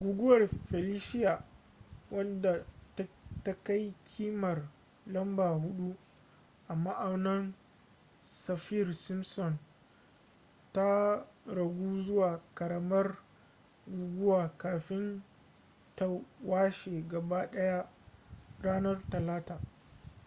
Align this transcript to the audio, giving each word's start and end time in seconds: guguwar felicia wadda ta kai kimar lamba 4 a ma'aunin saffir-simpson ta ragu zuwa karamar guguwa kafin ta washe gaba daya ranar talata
guguwar 0.01 0.47
felicia 0.69 1.43
wadda 2.11 2.65
ta 3.43 3.53
kai 3.63 3.93
kimar 4.03 4.67
lamba 5.05 5.53
4 5.53 5.95
a 6.67 6.75
ma'aunin 6.75 7.53
saffir-simpson 8.25 9.57
ta 10.73 11.25
ragu 11.45 12.01
zuwa 12.03 12.41
karamar 12.55 13.17
guguwa 13.87 14.49
kafin 14.57 15.21
ta 15.95 16.07
washe 16.45 17.01
gaba 17.07 17.47
daya 17.51 17.85
ranar 18.61 19.01
talata 19.09 19.59